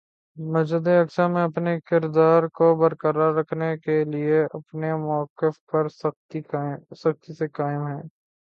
مسجد 0.37 0.87
اقصیٰ 0.89 1.27
میں 1.29 1.43
اپنے 1.43 1.71
کردار 1.81 2.47
کو 2.53 2.73
برقرار 2.75 3.33
رکھنے 3.33 3.69
کے 3.77 4.03
لیے 4.05 4.41
اپنے 4.51 4.93
مؤقف 4.97 5.53
پر 5.65 5.89
سختی 6.93 7.33
سے 7.33 7.47
قائم 7.49 7.87
ہے- 7.87 8.07